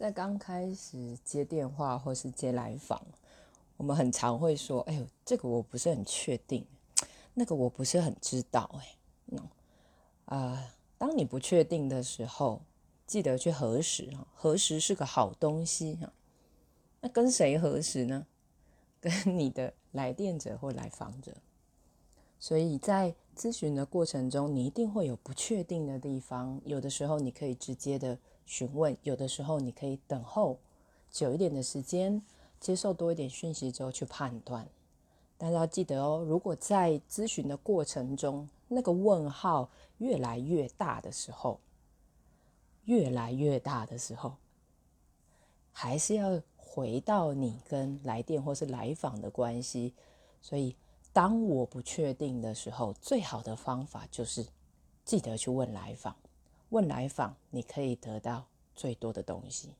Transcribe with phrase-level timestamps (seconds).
[0.00, 2.98] 在刚开始接电话或是接来访，
[3.76, 6.64] 我们很常会说：“哎呦，这个我不是很确定，
[7.34, 9.42] 那个我不是很知道。”哎，那
[10.34, 12.62] 啊，当你不确定的时候，
[13.06, 16.10] 记得去核实哈，核实是个好东西哈。
[17.02, 18.26] 那跟谁核实呢？
[19.02, 21.36] 跟你的来电者或来访者。
[22.38, 28.16] 所以在咨询的过程中，你一定会有不确定的地方，有的时候你可以直接的。
[28.50, 30.58] 询问有的时候你可以等候
[31.08, 32.20] 久一点的时间，
[32.58, 34.66] 接受多一点讯息之后去判断。
[35.38, 41.60] 但是要记得哦，如果在咨询的过程中，那个问号越来越大的时候，
[42.86, 44.34] 越来越大的时候，
[45.70, 49.94] 还是要回到你跟来电或是来访的关系。
[50.42, 50.74] 所以，
[51.12, 54.44] 当我不确定的时候，最好的方法就是
[55.04, 56.16] 记得去问来访。
[56.70, 59.74] 问来访，你可以得到最多的东西。